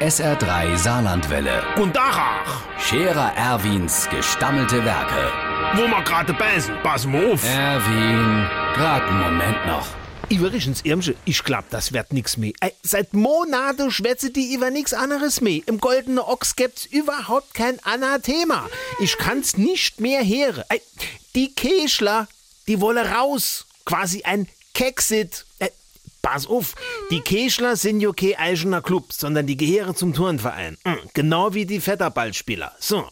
[0.00, 1.62] SR3 Saarlandwelle.
[1.76, 5.32] Und Dachach, Scherer Erwins gestammelte Werke.
[5.74, 7.42] wo wir gerade beißen, pass mal auf.
[7.44, 9.86] Erwin, grad einen Moment noch.
[10.30, 12.52] Übrigens, Irmsche, ich glaub, das wird nix mehr.
[12.60, 15.62] Ey, seit Monaten schwätze die über nix anderes mehr.
[15.66, 18.68] Im Goldenen Ochs gibt's überhaupt kein Anathema.
[19.00, 20.62] Ich kann's nicht mehr hören.
[20.68, 20.80] Ey,
[21.34, 22.28] die Keschler,
[22.68, 23.66] die wolle raus.
[23.84, 25.44] Quasi ein Kexit.
[25.58, 25.70] Äh,
[26.22, 26.74] pass auf,
[27.10, 30.76] die Keschler sind ja kein eigener Club, sondern die gehören zum Turnverein.
[30.84, 32.72] Mm, Genau wie die Vetterballspieler.
[32.78, 33.04] So,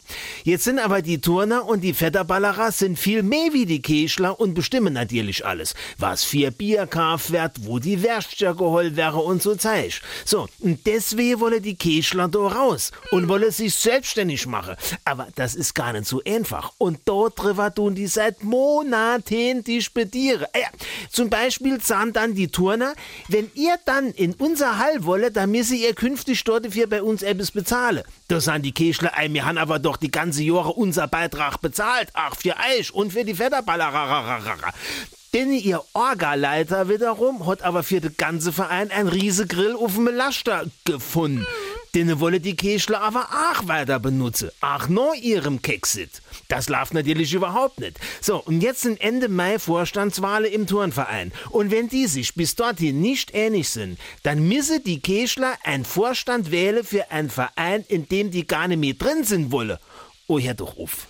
[0.44, 4.54] jetzt sind aber die Turner und die Vetterballerer sind viel mehr wie die Keschler und
[4.54, 5.74] bestimmen natürlich alles.
[5.98, 10.00] Was vier Bier kauft wird, wo die Werstcher geholt wäre und so Zeug.
[10.24, 14.76] So, und deswegen wolle die Keschler da raus und wolle sich selbstständig machen.
[15.04, 16.72] Aber das ist gar nicht so einfach.
[16.78, 20.46] Und dort drüber tun die seit Monaten disputieren.
[20.52, 20.62] Äh,
[21.10, 22.94] zum Beispiel sagen dann die Turner,
[23.28, 27.22] wenn ihr dann in unser Hall wolle, dann müsse ihr künftig dort dafür bei uns
[27.22, 28.02] etwas bezahlen.
[28.28, 32.08] Da sagen die Keschler, ey, wir haben aber doch die ganze Jahre unser Beitrag bezahlt.
[32.14, 34.34] Ach, für euch und für die Federballer.
[35.34, 40.06] Denn ihr Orgaleiter wiederum hat aber für den ganzen Verein ein riese Grill auf dem
[40.06, 41.46] Laster gefunden.
[41.96, 44.50] Den wolle die Keschler aber auch weiter benutzen.
[44.60, 46.10] Ach, no ihrem Kexit.
[46.48, 47.98] Das läuft natürlich überhaupt nicht.
[48.20, 51.32] So, und jetzt sind Ende Mai Vorstandswahlen im Turnverein.
[51.48, 56.50] Und wenn die sich bis dorthin nicht ähnlich sind, dann müsse die Keschler einen Vorstand
[56.50, 59.80] wählen für einen Verein, in dem die gar nicht mehr drin sind wolle.
[60.26, 61.06] Oh, hör doch auf.